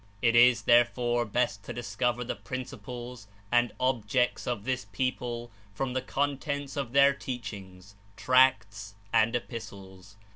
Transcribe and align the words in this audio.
It 0.19 0.35
is 0.35 0.63
therefore 0.63 1.25
best 1.25 1.61
to 1.65 1.73
discover 1.73 2.23
the 2.23 2.33
principles 2.35 3.27
and 3.51 3.71
objects 3.79 4.47
of 4.47 4.63
this 4.63 4.85
people 4.91 5.51
from 5.75 5.93
the 5.93 6.01
contents 6.01 6.75
of 6.75 6.93
their 6.93 7.13
teachings, 7.13 7.93
tracts 8.17 8.95
and 9.13 9.35
epistles. 9.35 10.17